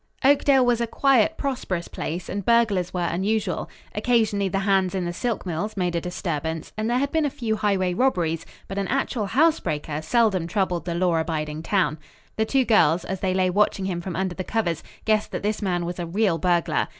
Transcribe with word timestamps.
Oakdale 0.23 0.65
was 0.65 0.81
a 0.81 0.87
quiet, 0.87 1.37
prosperous 1.37 1.87
place, 1.87 2.27
and 2.27 2.43
burglars 2.43 2.91
were 2.91 3.05
unusual. 3.05 3.69
Occasionally 3.93 4.49
the 4.49 4.57
hands 4.57 4.95
in 4.95 5.05
the 5.05 5.13
silk 5.13 5.45
mills 5.45 5.77
made 5.77 5.95
a 5.95 6.01
disturbance, 6.01 6.71
and 6.75 6.89
there 6.89 6.97
had 6.97 7.11
been 7.11 7.23
a 7.23 7.29
few 7.29 7.55
highway 7.55 7.93
robberies, 7.93 8.43
but 8.67 8.79
an 8.79 8.87
actual 8.87 9.27
house 9.27 9.59
breaker 9.59 10.01
seldom 10.01 10.47
troubled 10.47 10.85
the 10.85 10.95
law 10.95 11.17
abiding 11.17 11.61
town. 11.61 11.99
The 12.35 12.45
two 12.45 12.65
girls, 12.65 13.05
as 13.05 13.19
they 13.19 13.35
lay 13.35 13.51
watching 13.51 13.85
him 13.85 14.01
from 14.01 14.15
under 14.15 14.33
the 14.33 14.43
covers, 14.43 14.81
guessed 15.05 15.29
that 15.33 15.43
this 15.43 15.61
man 15.61 15.85
was 15.85 15.99
a 15.99 16.07
real 16.07 16.39
burglar. 16.39 16.87